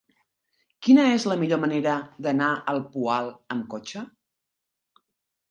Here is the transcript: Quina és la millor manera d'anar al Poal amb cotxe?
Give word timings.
Quina 0.85 1.03
és 1.17 1.25
la 1.31 1.37
millor 1.41 1.59
manera 1.63 1.93
d'anar 2.29 2.49
al 2.73 2.81
Poal 2.97 3.31
amb 3.57 3.69
cotxe? 3.77 4.05